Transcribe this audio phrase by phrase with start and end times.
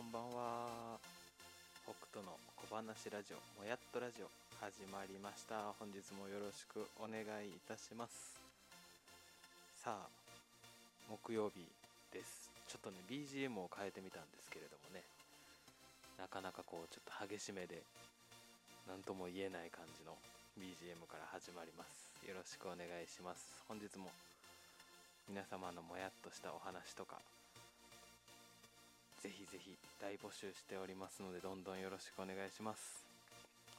[0.00, 0.96] こんばんは。
[1.84, 5.76] 北斗の小話ラジオもやっとラジオ始まりました。
[5.76, 8.32] 本日もよろしくお願いいたします。
[9.76, 10.08] さあ
[11.04, 11.68] 木曜日
[12.16, 12.48] です。
[12.64, 15.04] ちょっとね BGM を変えてみたんですけれどもね。
[16.16, 17.84] なかなかこうちょっと激しめで
[18.88, 20.16] 何とも言えない感じの
[20.56, 22.24] BGM から始まります。
[22.24, 23.44] よろしくお願いします。
[23.68, 24.08] 本日も
[25.28, 27.20] 皆様のもやっとしたお話とか
[29.20, 33.04] ぜひぜひ大募集しておりますのでどんどんよろしくお願いします。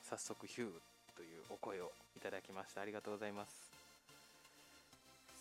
[0.04, 0.70] 早速ヒュー
[1.18, 3.52] というお声をいただきましたありがとうございます。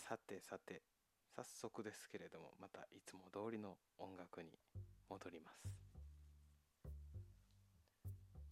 [0.09, 0.81] さてさて
[1.37, 4.49] 早速ですけれどもまたいつも通りの音楽に
[5.11, 5.69] 戻ります。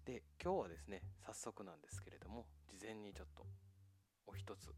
[0.04, 3.46] で今日はですね早速なんですけれども事前にちょっと
[4.26, 4.68] お一つ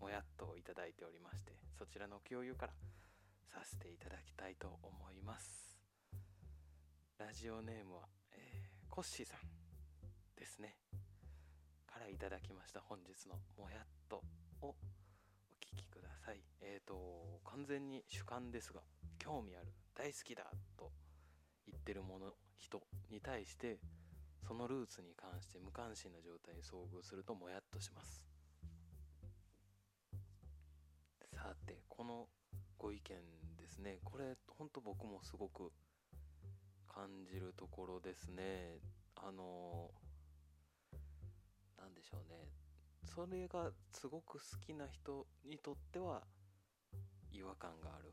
[0.00, 2.72] もやっといただいておりましてそちらの共有から
[3.52, 5.67] させていただきたいと思います。
[7.18, 8.02] ラジオネームは、
[8.32, 9.40] えー、コッシーさん
[10.38, 10.76] ですね。
[11.92, 12.80] からいただきました。
[12.80, 14.22] 本日のもやっと
[14.62, 14.74] をお
[15.60, 16.40] 聞きください。
[16.60, 18.82] えっ、ー、と完全に主観ですが
[19.18, 20.44] 興味ある大好きだ
[20.76, 20.92] と
[21.66, 22.80] 言ってるもの人
[23.10, 23.80] に対して
[24.46, 28.22] そのルーツに関して無関心な状態に遭遇するともやっとします。
[31.34, 32.28] さてこの
[32.78, 33.16] ご意見
[33.58, 33.98] ですね。
[34.04, 35.72] これ本当僕もすごく
[36.94, 38.80] 感じるところですね。
[39.16, 39.90] あの
[41.78, 42.48] 何でしょうね。
[43.14, 46.22] それがすごく好きな人にとっては
[47.32, 48.12] 違和感がある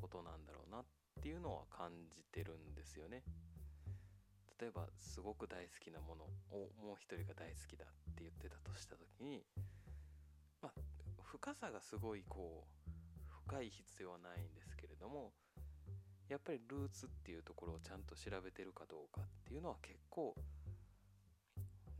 [0.00, 0.84] ことなんだろうなっ
[1.20, 3.22] ていうのは感じてるんですよね。
[4.60, 9.42] 例えばすごく大好きなものをもう一人が大好きだって言ってたとした時に
[10.60, 10.72] まあ
[11.22, 12.92] 深さがすごいこう
[13.48, 15.32] 深い必要はないんですけれども
[16.32, 20.34] やっぱりルーツっていうところをちゃんと調べてるかどうかっていうのは結構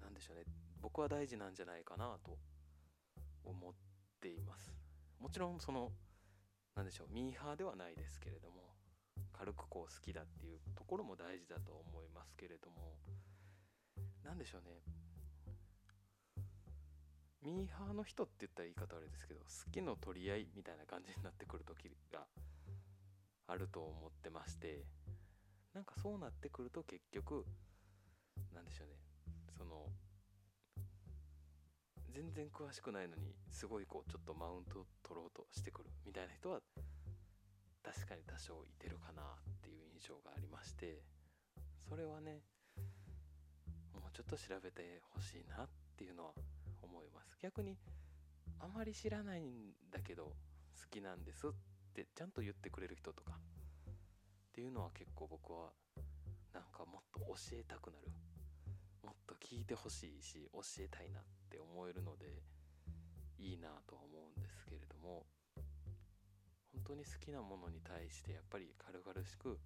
[0.00, 0.44] なんでしょうね。
[0.80, 2.38] 僕は大事なんじゃないかなと
[3.44, 3.72] 思っ
[4.22, 4.72] ています。
[5.20, 5.92] もちろんその
[6.74, 8.72] 何でしょうミーハーではないですけれども
[9.34, 12.96] 軽くこう好きだっていうところも大事だと思いますけれども
[14.24, 14.80] 何でしょうね。
[17.42, 21.61] ミーハーの人って言ったら言い方悪いですけど好きの取り合いみたいな感じになってくる
[23.52, 24.82] あると思ってまして
[25.74, 27.44] なんかそうなってくると結局
[28.54, 28.94] なんでしょうね
[29.58, 29.84] その
[32.14, 36.60] 全然詳しくないのにすごいこうちょっとマウント取ろうとしてくるみたいな人は
[37.82, 39.24] 確かに多少いてるかなっ
[39.60, 41.00] ていう印象がありまして
[41.88, 42.40] それはね
[43.92, 46.30] もうちょっと調べてほしいなっていうのは
[46.82, 47.36] 思います。
[47.40, 47.76] 逆に
[48.60, 50.32] あまり知らないんだけど好
[50.90, 51.50] きなんですっ
[51.92, 53.92] てちゃんと言ってくれる人とかっ
[54.52, 55.70] ていうのは結構僕は
[56.52, 58.08] なんかもっと教えたくなる
[59.04, 62.42] もっと聞いてほしいし教えたいなって思えるので
[63.38, 65.26] いいなとは思うんですけれども
[66.72, 69.58] 本当に好きなものに対してやっぱり軽々しく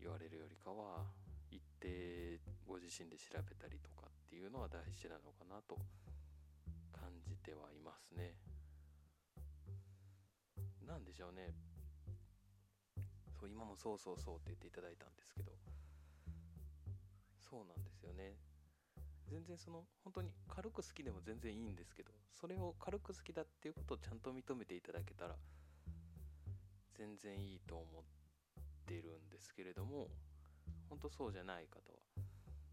[0.00, 1.06] 言われるよりかは
[1.50, 5.78] 一定ご自身で調べたりとかっていうのは大事なのかなと
[6.92, 8.34] 感じてはいますね。
[10.86, 11.54] なんでしょうね。
[13.38, 15.52] そう今もそうそうそうって言っていただいたんですけど。
[17.38, 18.36] そうなんですよね。
[19.32, 25.36] 全然その本当に軽く好きでも全然いいんですけどそれを軽く好きだっていうことをちゃんと認めていただけたら
[26.98, 28.02] 全然いいと思っ
[28.84, 30.08] てるんですけれども
[30.90, 31.98] 本当そうじゃない方は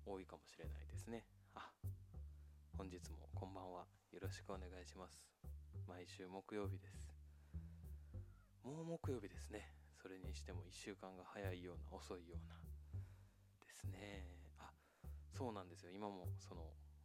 [0.06, 1.24] 多いかもしれないですね。
[1.56, 1.72] あ
[2.78, 3.86] 本日もこんばんは。
[4.12, 5.24] よろしくお願いします。
[5.88, 7.09] 毎週木曜日です。
[8.64, 9.72] もう木曜日ですね。
[10.02, 12.56] それにしても1週間が早いような遅いような。
[13.66, 14.28] ですね。
[14.60, 14.70] あ
[15.36, 15.92] そうなんですよ。
[15.92, 16.62] 今もその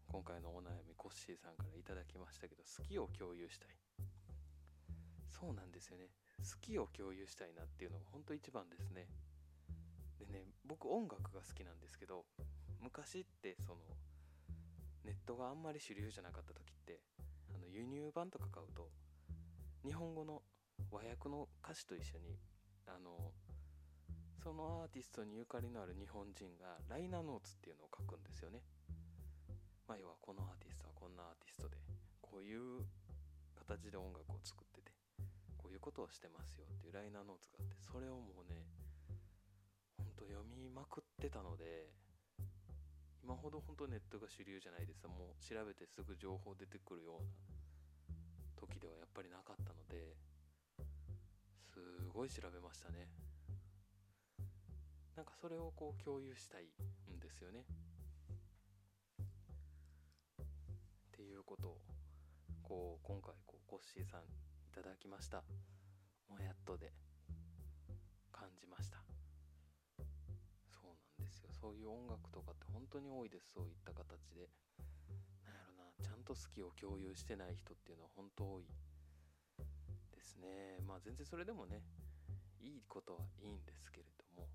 [0.08, 3.68] 今回のお悩みコッシーさんから頂きましたけど好きを共有したい。
[5.28, 6.06] そうなんですよね。
[6.38, 9.06] 好きを共有したいなっていうのが本当一番ですね。
[10.18, 12.24] でね僕音楽が好きなんですけど
[12.80, 13.80] 昔ってその
[15.04, 17.00] ネットがあんまり主流じゃなかった時って
[17.54, 18.88] あの輸入版とか買うと
[19.84, 20.42] 日本語の
[20.90, 22.38] 和訳の歌詞と一緒に
[22.86, 23.32] あの
[24.42, 28.60] そのアーティストにゆかりのある日本人がライナーノーツっていうのを書くんですよね。
[29.88, 31.76] まあ、要はこのアーティストはこんなアーティストで
[32.20, 32.84] こういう
[33.56, 34.92] 形で音楽を作ってて
[35.56, 38.64] こういうことをしてますよっていうライナーノーツがあってそれをもうね
[39.96, 41.92] ほんと読みまくってたので
[43.24, 47.28] 今ほど本当ネットが主流じゃないですもう調べてすぐ情報出てくるような
[48.56, 50.16] 時ではやっぱりなかったので
[51.74, 51.80] す
[52.14, 53.08] ごい調べましたね。
[55.16, 56.70] なんかそれをこう共有したい
[57.10, 57.64] んですよね。
[60.38, 60.46] っ
[61.10, 61.80] ていうことを
[62.62, 64.24] こう今回こうコッシーさんい
[64.72, 65.42] ただきました。
[66.28, 66.92] もやっとで
[68.30, 68.98] 感じました。
[70.70, 71.50] そうなんですよ。
[71.60, 73.50] そういう音楽とかって本当に多いです。
[73.52, 74.48] そういった形で。
[75.42, 75.90] なんやろな。
[76.00, 78.64] ちゃんと好きを共有してない人っていうのは本当多い。
[80.34, 80.82] ですね。
[80.86, 81.82] まあ全然それでもね
[82.60, 84.48] いいことはいいんですけれども、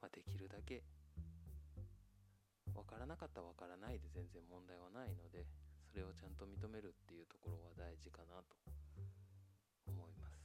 [0.00, 0.82] まあ、できるだけ
[2.74, 5.46] 分からなかった分からないで全然問題はないので
[5.90, 8.56] それをちゃんと認めるっていうところは大事かなと
[9.86, 10.40] 思います。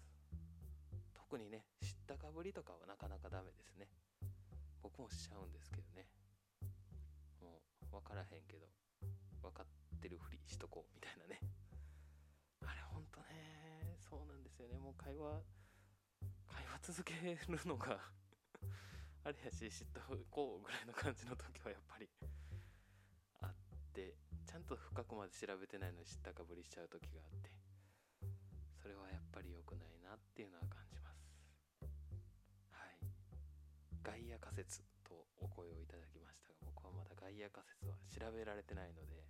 [1.13, 3.87] 特にね知ったかぶりとかはなかなかダメですね。
[4.81, 6.07] 僕もしちゃうんですけどね。
[7.41, 7.61] も
[7.91, 8.67] う分からへんけど
[9.43, 11.39] 分かってるふりしとこうみたいなね。
[12.67, 13.95] あれほんとね。
[14.03, 14.77] そうなんですよね。
[14.77, 15.39] もう会話
[16.51, 17.99] 会話続けるのが
[19.23, 22.09] あれやし知ったこうぐらいの感じの時はやっぱり
[23.41, 23.53] あっ
[23.93, 24.15] て
[24.45, 27.51] ちゃんと深くまで調べてないのに知ったかぶりしちゃう時があって
[28.81, 31.27] それはやっぱり良くないなっていうのは感じます。
[32.71, 32.97] はい。
[34.01, 39.27] 外野仮説とお声をいただきましたが僕はまだ外野仮説は調べられてないので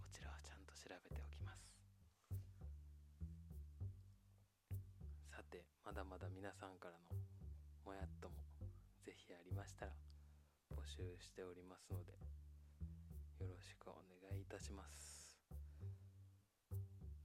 [0.00, 1.75] こちらはちゃんと調べておきます。
[5.86, 7.14] まだまだ皆さんからの
[7.86, 8.34] もやっとも
[9.06, 9.92] ぜひありましたら
[10.74, 12.10] 募集しておりますので
[13.38, 15.38] よろしくお願いいたします。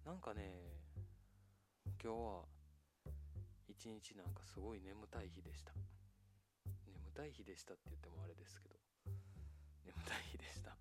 [0.06, 0.78] なんかね
[1.98, 2.46] 今日は
[3.66, 5.74] 一日なんかすごい眠たい日でした。
[6.86, 8.78] 眠たい日でしたって言ってもあれですけど
[9.90, 10.78] 眠たい日でした。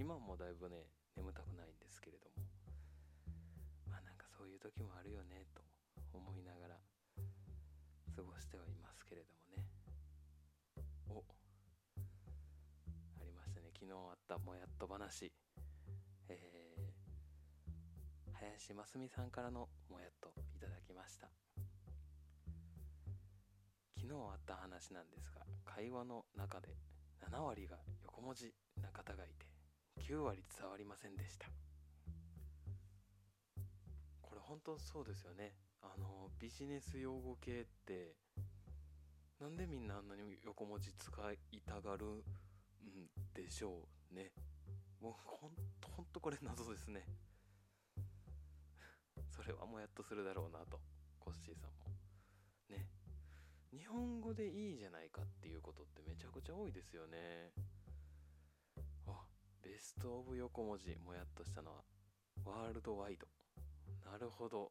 [0.00, 2.48] 今もだいぶね眠たくないんですけれども
[3.92, 5.60] まあなんかそういう時もあるよねと
[6.16, 6.80] 思いながら
[8.42, 9.62] してはいますけれどもね。
[11.08, 11.22] お
[13.20, 13.70] ありましたね。
[13.72, 15.32] 昨日あったもやっと話。
[16.28, 21.30] えー、林真澄さんからのもやっといただきました。
[23.94, 26.74] 昨日あった話なんですが会話の中で
[27.30, 28.52] 7割が横文字
[28.82, 29.46] な方がいて
[30.10, 31.46] 9割伝わりませんでした。
[34.20, 35.54] これ本当そうですよね。
[35.82, 38.14] あのビジネス用語系って
[39.40, 41.10] なんでみんなあんなに横文字使
[41.50, 42.22] いたがるん
[43.34, 44.30] でしょうね。
[45.00, 45.50] もうほん
[45.80, 47.02] とほんとこれ謎ですね。
[49.28, 50.78] それはもやっとするだろうなと
[51.18, 51.90] コッシーさんも。
[52.70, 52.86] ね。
[53.72, 57.50] 日本語でいいじゃないかっていうことってめちゃくちゃ多いですよね。
[59.08, 59.26] あ
[59.60, 61.82] ベストオブ横文字もやっとしたのは
[62.44, 63.26] ワールドワイド。
[64.08, 64.70] なるほど。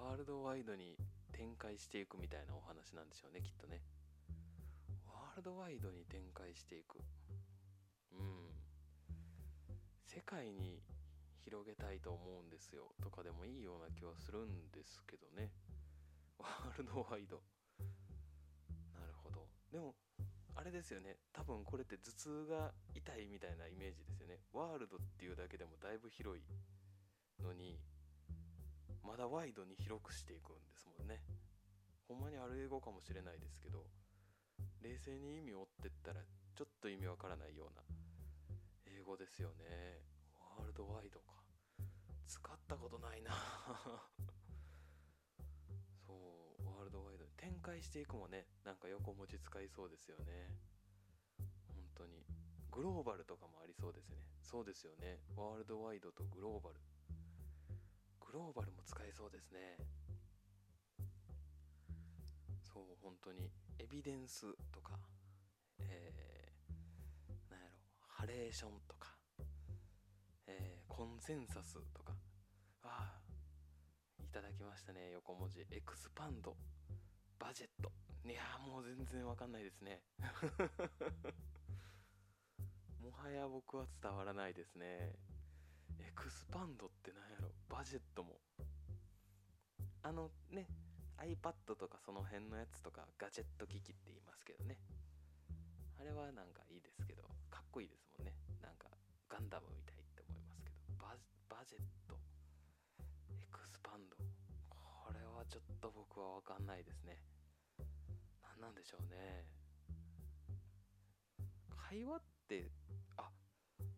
[0.00, 0.96] ワールドワイドに
[1.32, 3.82] 展開していくみたいなお話なんでしょうねきっとね。
[5.06, 6.98] ワールドワイドに展開していく。
[8.12, 8.50] うん。
[10.06, 10.82] 世界に
[11.44, 12.94] 広げたいと思うんですよ。
[13.02, 15.50] とかでもいいような気はするんですけどね。
[16.38, 17.42] ワールドワイド。
[18.94, 19.46] なるほど。
[19.70, 19.94] でも
[20.56, 21.18] あれですよね。
[21.32, 24.38] 多分これって頭痛が痛いみたいなイメージですよね。
[24.52, 26.44] ワールドっていうだけでもだいぶ広い
[27.42, 27.80] のに
[29.04, 31.20] まだワイドに広くしていくんですもんね。
[32.08, 33.86] ほんまにある英語かもしれないですけど
[34.82, 36.20] 冷静に意味を追ってったら
[36.54, 37.82] ちょっと意味わからないような
[38.86, 40.02] 英語ですよね。
[40.58, 41.32] ワールドワイドか。
[42.26, 43.32] 使ったことないな。
[46.06, 46.12] そ
[46.60, 50.58] うワールドワイド展開していくもねなんか横文字使いそうですよね。
[51.68, 52.24] 本当に。
[52.70, 54.16] グローバルとかもありそうですね。
[54.42, 55.20] そうですよね。
[55.36, 56.80] ワールドワイドとグローバル。
[58.34, 59.78] ローバルも使えそうですね。
[62.64, 64.98] そう本当にエビデンスとか
[65.78, 67.74] えー、なんやろ
[68.08, 69.16] ハレーションとか
[70.48, 72.16] えー、コンセンサスとか
[72.82, 73.20] ああ
[74.20, 75.60] いただきましたね横文字。
[75.70, 76.56] expand
[77.38, 77.92] budget。
[78.28, 80.02] いやもう全然わかんないですね。
[83.00, 85.14] もはや僕は伝わらないですね。
[86.00, 87.50] expand って何やろ？
[87.68, 88.40] budget も。
[90.02, 90.68] あのね
[91.18, 94.78] iPad とかその辺のやつとかガジェット機器って言いますけどね。
[95.98, 98.34] あれはなんかいいですけどかっこいいですもんね。
[98.60, 98.88] なんか
[99.28, 100.76] ガンダムみたいって思いますけど。
[100.98, 101.16] バ
[101.48, 102.18] budget。
[103.40, 104.16] expand。
[104.68, 107.18] これはちょっと僕は分かんないですね。
[108.42, 109.46] 何なんでしょうね。
[111.88, 112.68] 会話って
[113.16, 113.30] あ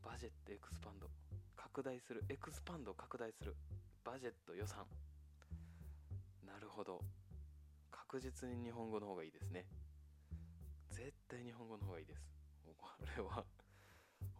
[0.04, 1.08] budget expand。
[1.76, 3.54] 拡大する expand 拡大する
[4.02, 4.86] budget 予算。
[6.46, 7.02] なるほど。
[7.90, 9.66] 確実に日本語の方がいいですね。
[10.88, 12.32] 絶対日本語の方がいいです。
[12.78, 13.44] これは。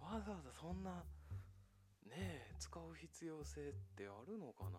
[0.01, 1.05] わざわざそんな
[2.09, 4.79] ねえ使う必要性ってあるのかな。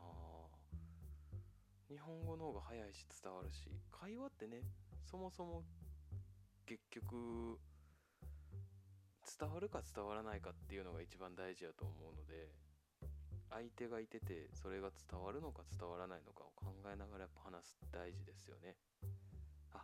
[1.88, 3.70] 日本語の方が早いし伝わるし。
[3.92, 4.64] 会話ってね
[5.06, 5.62] そもそも
[6.66, 7.60] 結局
[9.28, 12.50] 伝わるか伝わらないかっていうのが一番大事やと思うので
[13.50, 18.76] 相手がいててそれが伝わるのか伝わらないのかを考えながらやっぱ話す大事ですよね。
[19.74, 19.84] あ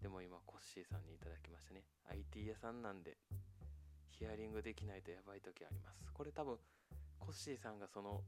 [0.00, 1.84] でも今コッシーさんにいただきましたね。
[2.10, 3.18] IT 屋さんなんで
[4.10, 6.12] ヒアリングできないとやばい時あります。
[6.12, 6.56] これ多分
[7.18, 8.22] コッシーさんがその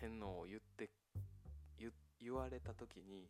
[0.00, 0.90] 変のを言って
[2.20, 3.28] 言われた時に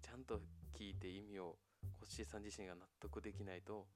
[0.00, 0.40] ちゃんと
[0.78, 1.56] 聞いて意味を
[1.92, 3.86] コッシーさん自身が納得できないと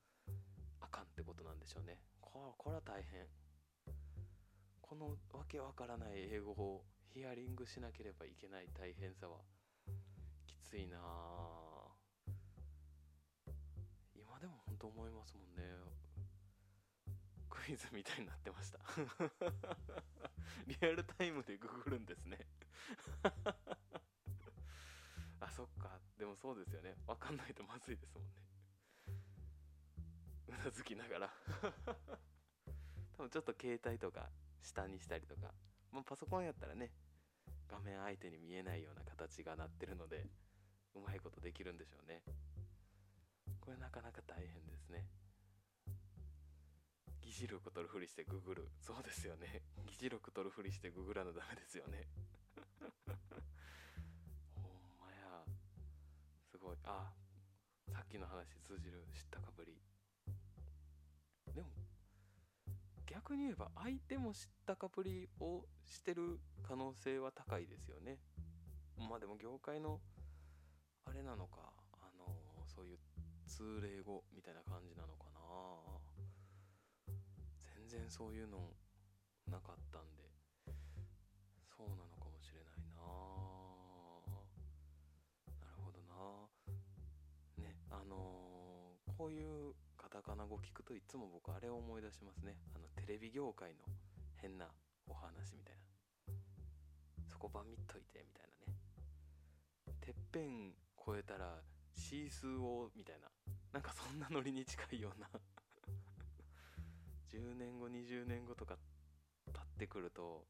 [0.83, 1.97] あかんってことなんでしょうね。
[2.21, 3.27] これは大変。
[4.81, 6.85] このわけわからない英語を
[7.15, 9.39] ヒアリングしなければいけない大変さは
[10.47, 10.99] きついな
[14.15, 15.63] 今でも本当思いますもんね。
[17.49, 18.81] クイズみたいになってました。
[20.67, 22.47] リアルタイムでググるんですね。
[25.41, 25.99] あそっか。
[26.19, 26.97] でもそうですよね。
[27.07, 28.31] 分かんないとまずいですもんね。
[30.61, 31.31] うなずきながら。
[33.17, 34.31] 多分ちょっと携帯とか
[34.63, 35.53] 下にしたりとか、
[35.91, 36.91] まあ、パソコンやったらね
[37.69, 40.27] 画面相手に見えないような形がなってるので
[40.95, 42.23] うまいことできるんでしょうね。
[43.61, 45.07] これなかなか大変ですね。
[47.21, 48.69] 議事録取るふりしてググる。
[48.81, 49.63] そうですよね。
[49.87, 52.09] 議事録取るふりしてググらなダメですよね。
[54.55, 55.45] ほんまや。
[56.51, 56.77] すごい。
[56.85, 57.11] あ
[57.91, 59.81] さっきの話通じる知ったかぶり。
[61.55, 61.69] でも
[63.07, 68.19] 逆に言えば相手も知ったかぶりをしてる可能性は高いですよね。
[68.97, 70.01] まあでも業界の
[71.05, 72.27] あれなのかあの
[72.67, 72.99] そういう
[73.47, 75.43] 通例語みたいな感じなのかな。
[77.77, 78.59] 全然そういうの
[79.51, 80.23] なかったんで
[81.77, 83.03] そうなのかもしれないな。
[85.61, 86.49] なるほどな。
[87.59, 89.72] ねあのー、こういう
[90.23, 92.57] カナ語聞くといつも僕あれを思い出しますね。
[92.75, 93.81] あのテレビ業界の
[94.37, 94.67] 変な
[95.09, 96.35] お話みたいな。
[97.29, 98.79] そこば見っといてみたいなね。
[100.01, 100.73] てっぺん
[101.05, 101.61] 超えたら
[101.97, 103.29] シースーをみたいな。
[103.73, 105.29] なんかそんなノリに近いような。
[107.33, 108.77] 10年後20年後とか
[109.53, 110.45] 経ってくると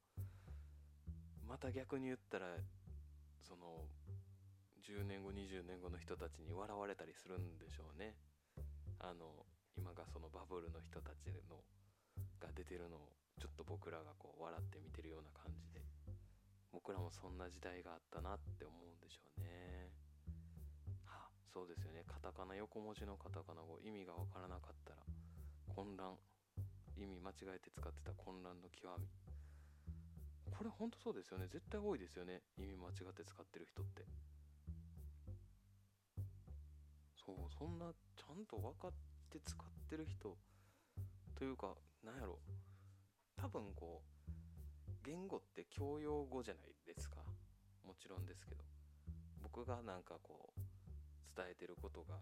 [1.49, 2.47] また逆に言ったら
[3.47, 3.87] その
[4.83, 8.17] 10年後20年後の人たちに笑われたりするんでしょうね。
[8.99, 11.62] あの今がそのバブルの人たちの
[12.41, 15.81] が出てるのをちょっと僕らがこう笑って見てるような感じで
[16.73, 19.93] 僕らもそんな時代があったなって思うんでしょうね。
[21.05, 22.02] はあそうですよね。
[22.09, 25.05] カタカナ横文字のカタカナ語意味がわからなかったら
[25.69, 26.17] 混乱
[26.97, 29.07] 意味間違えて使ってた混乱の極み。
[30.50, 31.47] これほんとそうですよね。
[31.49, 32.43] 絶対多いですよね。
[32.57, 34.05] 意味間違って使ってる人って。
[37.25, 40.37] そうそんなちゃんと分かって使ってる人
[41.35, 41.75] というか
[42.05, 42.39] なんやろ。
[43.37, 47.17] 多分こう言語って教養語じゃないですか。
[47.85, 48.65] もちろんですけど。
[49.43, 50.61] 僕がなんかこう
[51.37, 52.17] 伝えてることが、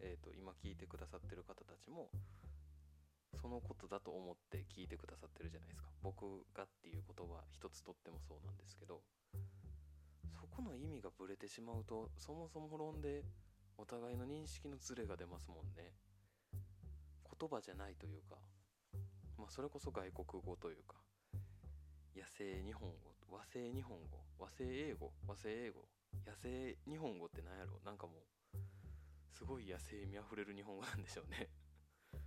[0.00, 2.10] えーと、今聞いてくださってる方たちも
[3.40, 5.88] そのことだと思って聞いてくださってるじゃないですか。
[6.02, 9.00] 僕がっていう言葉一つとってもそうなんですけど
[10.34, 13.24] そこの意味がぶれてしまうとそもそも論で
[13.78, 15.94] お互いの認識のズレが出ますもんね。
[17.38, 18.36] 言葉じゃないというか
[19.38, 20.96] まあそれこそ外国語というか
[22.16, 25.86] 野生日本語和製日本語和製英語和製英語
[26.26, 28.22] 野生日本語って何やろなんかもう
[29.30, 31.48] すごい野生味あふれる日本語なんでしょうね。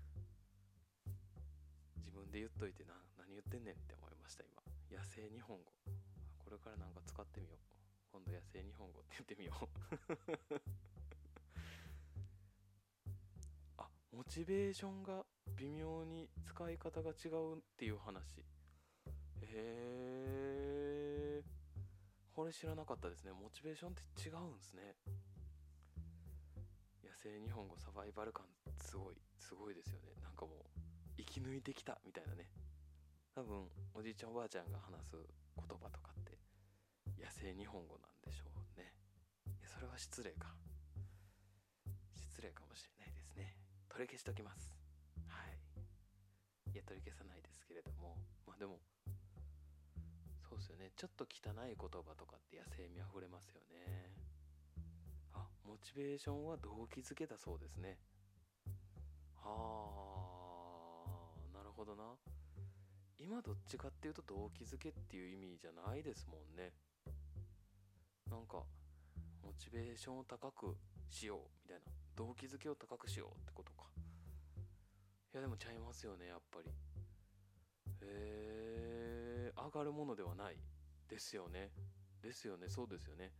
[2.00, 4.63] 自分で言っといてな何言ってんねんって思いました今。
[4.89, 5.74] 野生日本語。
[6.39, 7.60] これからなんか使ってみよう。
[8.13, 9.67] 今度野生日本語って言ってみよう。
[14.32, 15.26] チベーションが
[15.58, 18.46] 微妙に使い方が違うっていう話。
[19.42, 21.44] へえ
[22.34, 23.34] これ知らなかったですね。
[23.34, 24.96] モチベーションって違うんですね。
[27.04, 28.46] 野生日本語サバイバル感
[28.78, 30.14] すごいすごいですよね。
[30.24, 30.56] なんかもう
[31.18, 32.50] 生き抜いてきたみたいなね。
[33.36, 35.18] 多分おじいちゃんおばあちゃんが話す
[35.58, 36.38] 言葉とかって
[37.20, 38.94] 野生日本語なんでしょうね。
[39.66, 40.56] それは失礼か。
[42.16, 43.21] 失礼かもしれないです。
[43.92, 44.74] 取り消しときます。
[45.28, 46.72] はい。
[46.72, 48.16] いや取り消さないですけれども。
[48.48, 48.80] まあでも
[50.48, 50.92] そうですよね。
[50.96, 54.16] ちょっと汚い言葉とかって野生味あふれますよね。
[55.34, 57.98] あモチベーションは動機づけだそうですね。
[59.44, 59.52] は
[61.52, 62.16] あなるほどな。
[63.20, 66.72] 今どっちかっていうと動機づけっていう意味じゃないですもんね。
[68.30, 68.64] なんか
[69.44, 70.78] モチベーションを高く
[71.12, 71.91] しようみたいな。
[72.15, 73.89] 動機づけを高くしようってことか。
[75.34, 76.70] いやでもちゃいますよねやっぱり。
[76.70, 76.72] へ
[78.01, 80.58] え上がるものではない
[81.08, 81.72] ですよね。
[82.22, 82.70] ですよね。
[82.70, 83.32] そうですよね。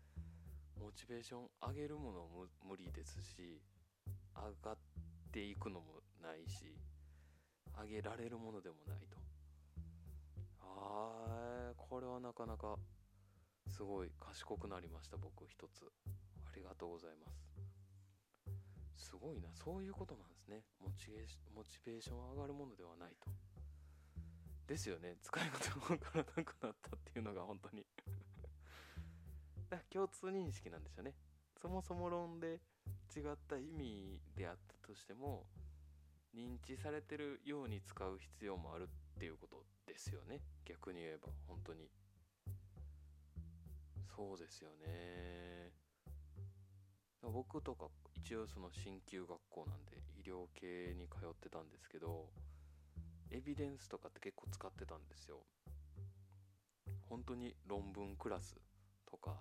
[0.79, 3.61] モチベーション上げるものも無理ですし
[4.35, 4.77] 上がっ
[5.31, 6.75] ていくのもないし
[7.79, 9.17] 上げられるものでもないと。
[10.59, 12.77] ああこれはなかなか
[13.67, 15.85] すごい賢くなりました僕一つ。
[16.51, 17.31] ありがとうございま
[18.98, 19.05] す。
[19.05, 19.50] すごいな。
[19.53, 20.63] そういうことなんですね。
[20.79, 23.31] モチベモチベーション上がるものではないと。
[24.67, 25.17] ですよね。
[25.22, 27.86] 使い方が分からなくなったっていうのが本当に。
[29.70, 31.13] だから共通認識なんでしょうね。
[31.62, 32.60] そもそも論で
[33.15, 35.46] 違った意味であったとしても
[36.36, 40.41] 認知されてるように使う必要もあるっていうことですよね。
[40.65, 41.27] 逆に言えば。
[41.48, 41.89] 本当に。
[44.15, 45.72] そうですよね。
[47.29, 47.85] 僕とか
[48.15, 52.29] 一応その鍼灸学校なんで医療系に通ってたんですけど
[53.29, 55.37] エビデンスとかって結構使ってたんですよ。
[57.09, 58.55] 本当に論文クラス
[59.05, 59.35] とか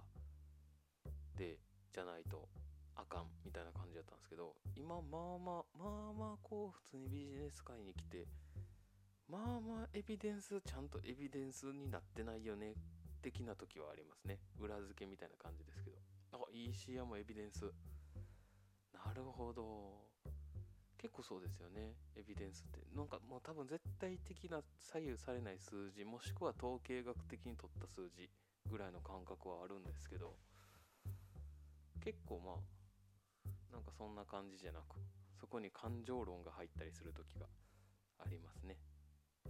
[1.37, 1.59] で
[1.93, 2.49] じゃないと
[2.97, 8.27] あかんみたいな感じだったんですけど今まあまあまあまあこう普通にビジネス界に来て
[9.29, 12.75] まあまあエビデンスちゃんとエビデンスになってないよね
[13.23, 14.39] 的な時はありますね。
[14.59, 16.10] 裏付けみたいな感じですけど。
[16.33, 17.73] あ ECR もエビデンス。
[18.93, 20.09] なるほど。
[20.99, 21.95] 結構そうですよね。
[22.15, 22.81] エビデンスって。
[22.95, 28.29] なんかもう多分絶対的な左右されない数字もしくは統計学的に取った数字
[28.71, 30.37] ぐらいの感覚はあるんですけど
[32.05, 34.97] 結構まあなんかそんな感じじゃなく
[35.39, 37.47] そこに感情論が入ったりする時が
[38.19, 38.77] ありますね。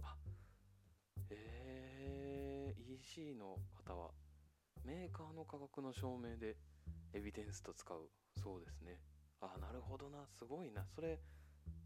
[0.01, 0.15] あ
[1.29, 4.11] えー、EC の方は
[4.85, 6.55] メーカーの価格の証明で
[7.13, 8.09] エビデンスと使う。
[8.41, 8.99] そうですね。
[9.41, 10.25] あなるほどな。
[10.27, 10.85] すごいな。
[10.95, 11.19] それ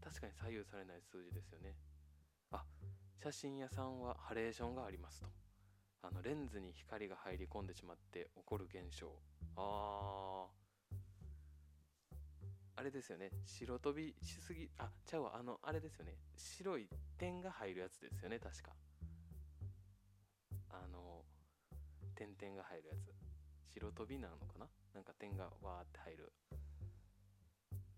[0.00, 1.74] 確かに左右されない数字ですよね。
[2.52, 2.64] あ
[3.22, 5.26] 写真屋さんはハレーションがありますと。
[6.02, 9.08] あのレンズに光が入り込んでしまって起こる現象。
[9.56, 10.46] あ
[12.76, 13.30] あれですよね。
[13.44, 15.36] 白飛びしすぎあちゃうわ。
[15.36, 16.14] あのあれですよね。
[16.36, 18.72] 白い点が入るやつですよね確か。
[20.70, 21.24] あの
[22.14, 23.25] 点々が入るやつ。
[23.76, 24.66] 白飛びなのかな？
[24.94, 26.32] なんか点がわーって入る。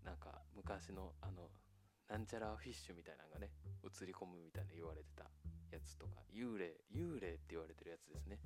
[0.03, 1.49] なんか昔のあの
[2.09, 3.49] なんちゃらフィッシュみたいなのがね
[3.85, 5.23] 映り込むみたいな言われてた
[5.71, 8.39] やつとか幽霊幽霊って言われてるやつですね。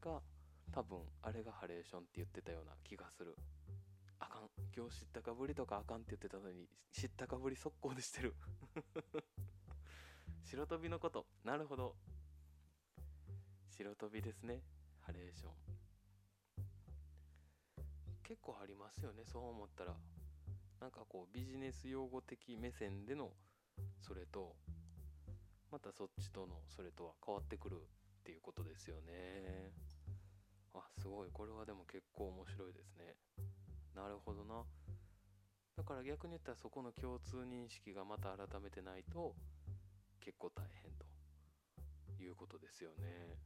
[0.00, 0.22] が
[0.70, 3.34] 多分あれがハレーションって言ってたような気がする。
[4.20, 4.48] あかん。
[4.76, 8.34] 今日知ったかぶりとかあかんって言ってたのに知ったかぶり速攻でしてる。
[10.46, 11.26] 白飛びのこと。
[11.42, 11.96] なるほど。
[13.70, 14.62] 白飛びですね。
[15.00, 15.52] ハレーション。
[18.32, 19.92] 結構ありますよねそう思ったら。
[20.80, 23.28] なんかこうビジネス用語的目線での
[24.00, 24.56] それと
[25.70, 27.78] またそっちとのそれとは変わってくるっ
[28.24, 29.70] ていうことですよね。
[30.72, 31.28] あすごい。
[31.30, 33.16] これはでも結構面白いですね。
[33.94, 34.64] なるほどな。
[35.76, 39.34] だから逆に言ったらそこの共通認識がまた改めてないと
[40.24, 41.04] 結構大変と
[42.22, 43.36] いうことですよね。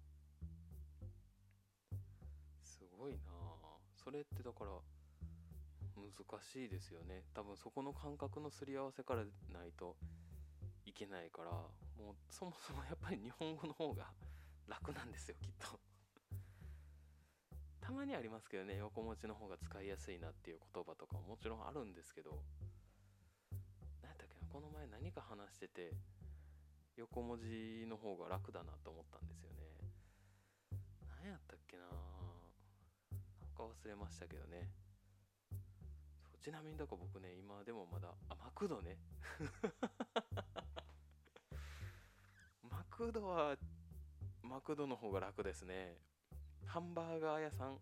[2.62, 3.55] すごいな。
[4.06, 4.70] それってだから
[5.98, 7.24] 難しいですよね。
[7.34, 9.96] 多分そこの感覚のすり合わせからないと
[10.84, 14.06] いけないからもうそもそもやっぱり日本語の方が
[14.68, 15.80] 楽なんですよきっと。
[17.82, 22.30] たまにありますけどね横文字の方が使いやすいなっていう言葉とかももちろんあるんですけど
[24.02, 25.90] 何やったっけなこの前何か話してて
[26.94, 29.56] 横文字の方が楽だなと思ったんですよね。
[31.24, 32.15] 何やったっけな。
[33.56, 34.68] か忘れましたけどね。
[36.42, 38.98] ちなみにだから僕ね今でもまだあマクドね。
[42.62, 43.56] マクドは
[44.42, 45.96] マクドの方が楽ですね。
[46.66, 47.74] ハンバーガー屋さん。
[47.74, 47.78] っ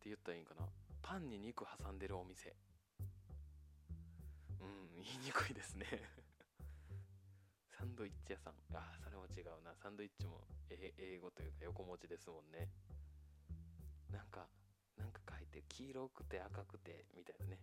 [0.00, 0.66] て言ったらいいんかな。
[1.02, 2.56] パンに肉挟んでるお店。
[4.60, 5.86] うん言いにくいですね。
[7.78, 8.54] サンドイッチ屋さん。
[8.74, 9.74] ああそれも違うな。
[9.76, 12.68] サンドイッチも英語というか横文字ですもんね。
[14.14, 14.46] なんか
[14.96, 17.58] なんか書いて黄色くて赤くてみたいなね。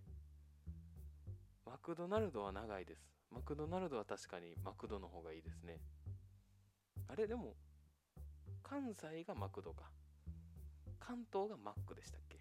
[1.65, 3.07] マクドナルドは長いです。
[3.31, 5.79] マクドナルドは確かにマクドの方がいいですね。
[7.07, 7.55] あれでも
[8.61, 9.85] 関西がマクドか。
[10.99, 12.37] 関東がマックでしたっけ？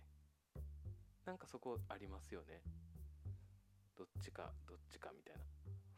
[1.24, 2.62] なんかそこありますよね。
[3.96, 5.42] どっちかどっちかみたいな。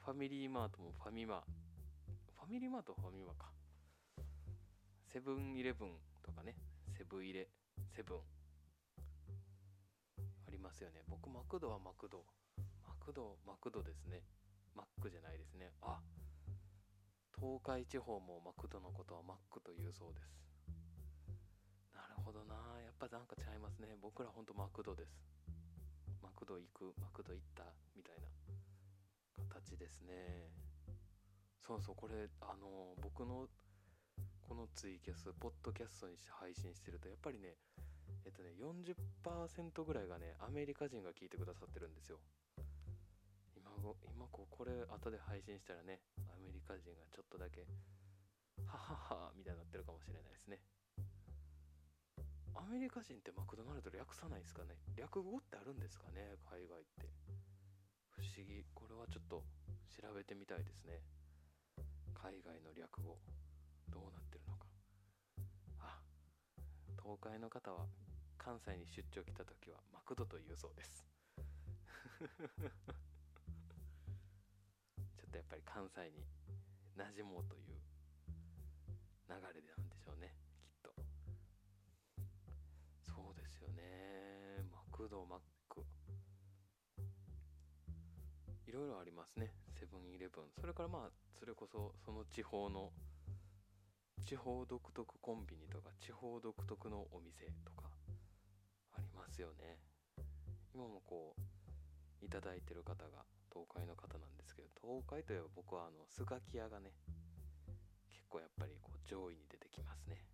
[0.04, 1.42] ファミリーマートもファミマ。
[2.34, 3.50] ファミリーマートファミマか。
[5.06, 6.54] セブンイレブンとかね。
[6.96, 7.48] セブンイレ。
[7.94, 8.18] セブン。
[10.46, 11.02] ありますよね。
[11.08, 12.24] 僕マクドはマクド。
[12.86, 14.22] マクドマクドですね。
[14.74, 15.72] マックじゃないですね。
[15.82, 16.00] あ
[17.34, 20.30] 東海地方もマクドのことはマックというそうです。
[21.94, 22.54] なるほどな。
[22.80, 23.96] やっぱなんかちゃいますね。
[24.00, 25.10] 僕らほんとマクドです。
[26.22, 27.64] マクド行くマクド行った
[27.96, 28.28] みたいな
[29.50, 30.48] 形ですね。
[31.60, 33.46] そうそうこれあの僕の
[34.52, 37.56] このツイキャスポッドキャストにして配信してるとやっぱりね
[38.20, 38.92] えっとね40%
[39.80, 42.20] ぐらいがねアメリカ人が聞いてくださってるんですよ。
[43.56, 47.64] 今今こうこれ後で配信したらねアメリカ人がちょっとだけ
[48.68, 50.60] はははみたいになってるかもしれないですね。
[52.52, 54.76] アメリカ人ってマクドナルド略さないですかね？
[55.00, 56.36] 略語ってあるんですかね？
[56.44, 57.08] 海外って。
[58.12, 58.60] 不思議。
[58.76, 59.40] これはちょっと
[59.88, 61.00] 調べてみたいですね。
[62.12, 63.16] 海外の略語。
[63.92, 64.66] どうなってるのか。
[65.80, 66.00] あ
[67.02, 67.86] 東海の方は
[68.38, 71.06] 関西に出張来た時はマクドと言うそうです。
[75.16, 76.24] ちょっとやっぱり関西に
[76.96, 77.82] 馴染もうという
[79.28, 80.34] 流れでなんでしょうね
[80.66, 80.92] きっと。
[83.02, 84.62] そうですよね。
[84.70, 85.84] マクドマック。
[88.66, 89.52] いろいろありますね。
[89.78, 90.44] セブンイレブン。
[90.60, 92.92] それからまあそれこそその地方の
[94.24, 97.90] 地方独特コンビニとか地方独特のお店とか
[98.94, 99.78] ありますよね。
[100.74, 106.94] 今もこういただいてる方が東海の方なんですけど東海といえば僕はあのスガキ屋がね
[108.08, 110.24] 結構やっぱりこう上位に出てきますね。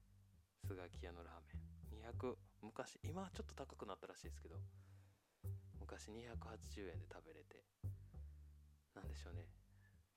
[0.63, 2.13] スガキ屋のラーメン。
[2.13, 4.57] 200昔今はちょっと高くなったらしいですけど
[5.81, 7.65] 昔280円で食べれて
[8.95, 9.49] なんでしょうね。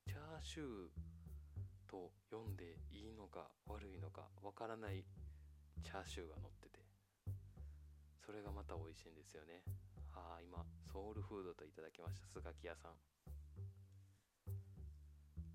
[0.05, 1.20] チャーシュー
[1.91, 5.03] と読んでいいのか悪いのかわからない
[5.83, 6.79] チャーシューが乗ってて。
[8.25, 9.61] それがまた美味しいんですよね。
[10.13, 12.91] ああ今ソウルフードといただきましたスガキ屋さん。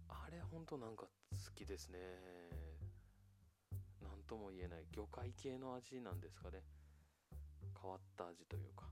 [0.09, 1.99] あれほんとなんか好きですね。
[4.03, 4.85] 何とも言えない。
[4.93, 6.63] 魚介系の味なんですかね。
[7.81, 8.85] 変わった味というか。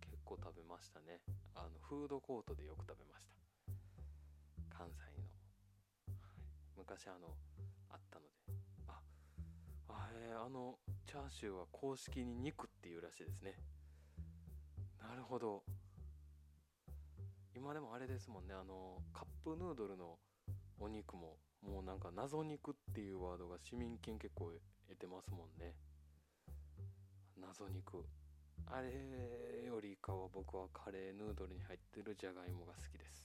[0.00, 1.20] 結構食べましたね。
[1.54, 3.36] あのフードコートでよく食べました。
[4.78, 5.11] 関西、
[6.82, 7.28] 昔あの
[7.90, 8.32] あったので。
[8.88, 8.98] あ
[9.88, 13.54] あえー、あのチャーシューは公式に肉っていうらしいですね。
[15.00, 15.62] なるほど。
[17.54, 18.54] 今でもあれですもんね。
[18.54, 20.18] あのカップヌードルの
[20.80, 24.50] お肉ももうなんか謎肉っていうワードが市民権結構
[24.88, 25.74] 得てますもんね。
[27.40, 28.04] 謎肉。
[28.66, 33.24] あれよりかは僕はカレーヌードルに入ってるじゃがいもが好きです。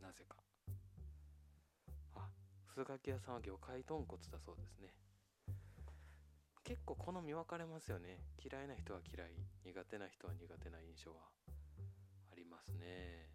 [0.00, 0.36] なぜか。
[2.72, 4.88] あ須垣屋さんは魚介豚骨だそうですね。
[6.64, 8.24] 結構好み分かれますよね。
[8.40, 9.28] 嫌いな人は嫌い
[9.64, 11.28] 苦手な人は苦手な印象は。
[12.32, 13.28] ありますね。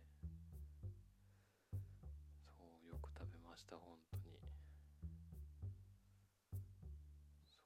[2.42, 4.42] そうよく食べました本当に。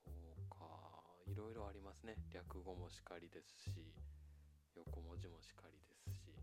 [0.04, 0.60] そうか。
[1.28, 2.18] いろいろありますね。
[2.34, 3.94] 略語もしかりですし
[4.76, 6.36] 横文字もしかりですし。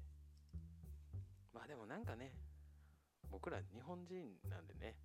[1.53, 2.33] まあでもなんかね
[3.31, 4.97] 僕ら日本人なんでね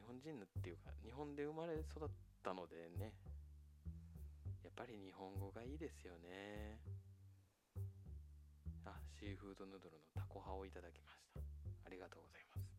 [0.00, 2.08] 日本人っていうか日本で生まれ育っ
[2.42, 3.12] たのでね。
[4.64, 6.80] やっぱり日本語がいいですよね。
[8.86, 11.40] あシーフードヌードルのタコ派をいただきました。
[11.84, 12.72] ありがとうございます。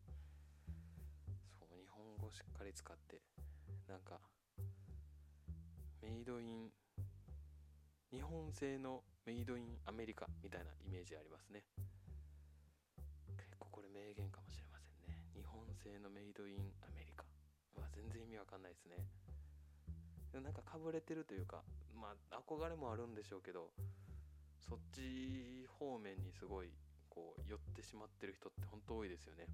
[1.60, 3.22] そう日本語しっかり使って
[3.86, 4.18] なんか
[6.02, 6.70] メイドイン
[8.10, 11.62] 日本製のメイドインアメリカみたいなイメージありますね。
[13.38, 14.71] 結構これ名言かもしれません。
[15.82, 17.24] 製のメイドインアメリカ。
[17.76, 19.02] まあ全然意味わかんないですね。
[20.40, 21.62] なんかかぶれてるというか
[21.94, 23.68] まあ憧れもあるんでしょうけど
[24.60, 26.70] そっち方面にすごい
[27.10, 29.46] こう寄ってしまってる人って本当多いですよね。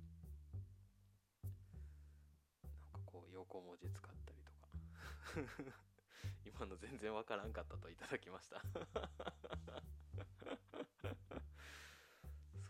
[2.92, 4.68] なんかこう横文字使ったりとか。
[6.46, 8.62] 今の全然わからんかったといただきました。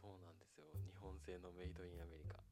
[0.01, 0.65] そうなんですよ。
[0.87, 2.48] 日本製のメイドインアメリカ。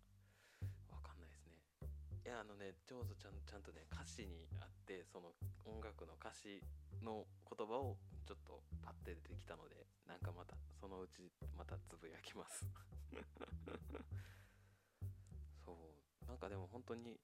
[2.27, 5.31] いやあのね上手ちゃんちゃんとね歌詞にあってその
[5.62, 6.59] 音楽の歌詞
[6.99, 7.95] の言葉を
[8.27, 12.67] ちょっとパッて出てきたのでなんかまたそのうちまたつぶやきます。
[15.62, 16.27] そう。
[16.27, 17.15] なんかでも本当に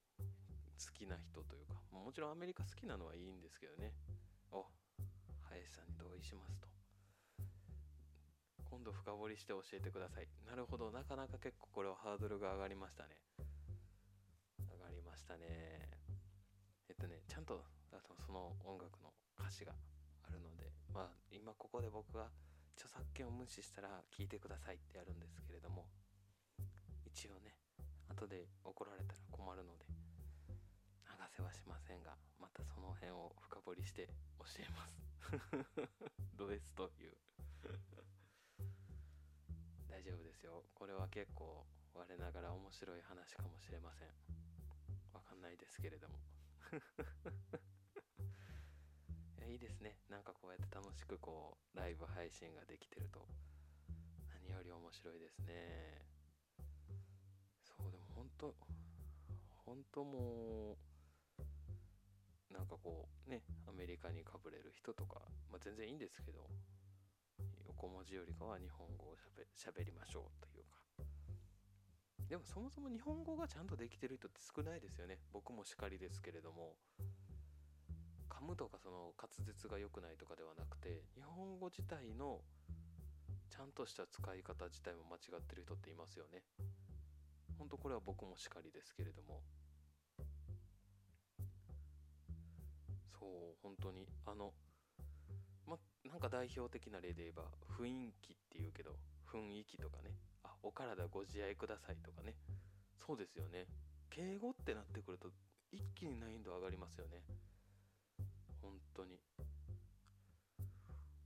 [0.79, 3.91] 好きな人というかもちろんアメリカ好きなのはいいんですけどね。
[4.51, 4.71] お
[5.51, 6.69] 林さんに同意しますと。
[8.63, 10.29] 今度深掘りして教えてください。
[10.47, 10.91] なるほど。
[10.91, 13.17] なかなか結構これはハードルが上がりましたね。
[15.13, 15.45] ましたね。
[16.89, 17.61] えっとねちゃんと
[17.93, 19.69] あとその音楽の歌詞が
[20.25, 22.33] あるのでまあ今ここで僕が
[22.73, 25.85] 著作権を無視したら聞いてくださいってやるんですけれども
[27.05, 27.53] 一応ね
[28.09, 29.85] 後で怒られたら困るので
[31.05, 34.09] 流せはしませんがまたその辺を深掘りして
[34.41, 34.97] 教えます。
[36.33, 37.13] ド S という。
[39.93, 40.65] 大丈夫ですよ。
[40.73, 44.52] これは結構我ながら面白い話かもしれません。
[45.13, 46.19] わかんないですけれども。
[49.47, 49.99] いいですね。
[50.09, 53.27] なんかこうやって楽しくこうライブ配信ができてると。
[54.27, 56.01] 何より面白いですね。
[57.61, 58.55] そうでも本当
[59.65, 60.77] 本当も
[62.49, 65.21] うなんかこうねアメリカにかぶれる人とか、
[65.51, 66.49] まあ、全然いいんですけど
[67.67, 70.77] 横文字よりかは日本語をしゃべしゃべりましょうというか。
[72.33, 75.19] でもそもそも日本語がちゃんとできてる人って少ないですよね。
[75.31, 76.73] 僕もしかりですけれども。
[78.27, 82.41] 噛むとかその滑舌が良くないとかではなくて日本語自体の
[83.51, 86.41] ちゃんとした使い方自体も間違ってる人っていますよね。
[87.59, 89.43] 本当これは僕もしかりですけれども。
[93.13, 94.07] そう本当に。
[94.25, 94.53] あの
[95.67, 95.77] ま
[96.09, 97.43] なんか代表的な例で言えば
[97.77, 98.97] 雰囲気っていうけど
[99.31, 100.32] 雰囲気とかね。
[100.63, 102.33] お体ご自愛くださいとかね。
[103.05, 103.67] そうですよね。
[104.09, 105.29] 敬語ってなってくると
[105.71, 107.21] 一気に難易度上がりますよね。
[108.61, 109.19] 本当に。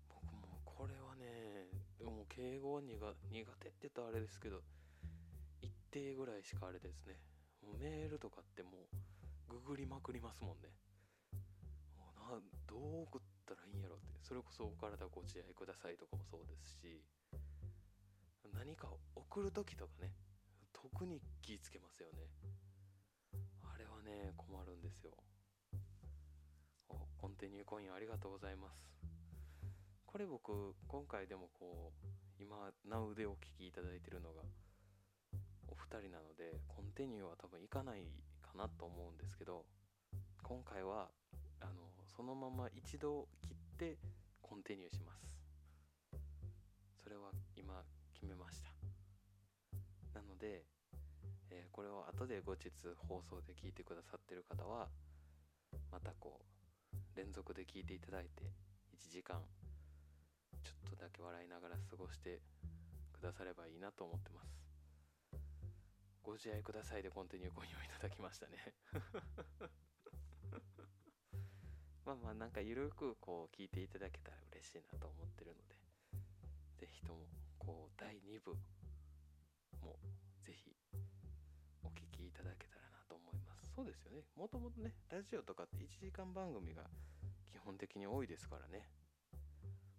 [0.09, 1.69] 僕もこれはね
[2.03, 2.97] もう敬語は苦
[3.59, 4.61] 手って言ったらあれですけど
[5.61, 7.19] 一定ぐらいしかあれですね。
[7.61, 8.89] もうメールとかっても
[9.49, 10.73] うググりまくりますもんね。
[11.99, 14.17] もうなどう送ったらいいんやろって。
[14.23, 17.03] それこそお体ご自愛くださいとかもそうですし。
[18.57, 20.11] 何かを送る時とかね
[20.73, 22.27] 特に気ぃつけますよね。
[23.63, 25.11] あれはね困るんですよ。
[26.89, 28.97] おコンティニューコインありがとうございます。
[30.05, 32.07] これ僕今回でもこう
[32.39, 34.41] 今な腕をお聞きいただいてるのが
[35.67, 38.01] お二人なのでコンティニューは多分いかない
[38.41, 39.65] かなと思うんですけど
[40.41, 41.09] 今回は
[41.61, 41.71] あの
[42.15, 43.97] そのまま一度切って
[44.41, 45.37] コンティニューします。
[47.03, 47.83] それは今
[48.17, 48.73] 決めました。
[50.19, 50.65] なので、
[51.51, 52.71] えーこれを後で後日
[53.07, 54.87] 放送で聞いてくださってる方は
[55.91, 58.43] またこう連続で聞いていただいて
[58.97, 59.37] 1時間
[60.63, 62.41] ちょっとだけ笑いながら過ごして
[63.13, 64.57] くださればいいなと思ってます。
[66.23, 68.57] ご自愛くださいでコンティニューコインをいただきましたね。
[72.05, 75.75] まあまあなんかゆるくこう聞いていただけたら嬉しいなと思ってるので
[76.77, 77.27] ぜひとも
[77.59, 78.55] こう第2部
[79.83, 79.97] も
[80.45, 80.71] ぜひ
[81.83, 83.71] お聞きいただけたらなと思います。
[83.75, 84.23] そうですよね。
[84.35, 86.83] もともとねラジオとかって1時間番組が
[87.51, 88.87] 基本的に多いですからね。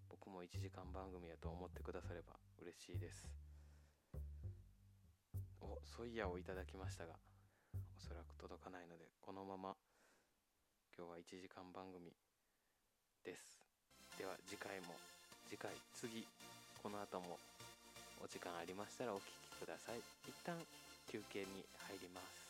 [0.09, 3.27] 僕も1時間番組やと思ってくだされば嬉しいです。
[5.61, 7.14] おソイヤをいただきましたが
[7.75, 9.77] おそらく届かないのでこのまま
[10.97, 12.12] 今日は1時間番組
[13.25, 13.61] です。
[14.18, 14.97] では次回も
[15.49, 16.27] 次回次。
[16.88, 17.37] この後も
[18.24, 19.20] お時間ありましたらお聞
[19.61, 20.01] きください。
[20.27, 20.57] 一旦
[21.12, 21.44] 休憩に
[21.85, 22.48] 入ります。